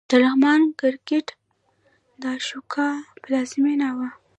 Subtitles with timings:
[0.09, 1.27] د لغمان کرکټ
[2.21, 2.89] د اشوکا
[3.23, 4.09] پلازمېنه وه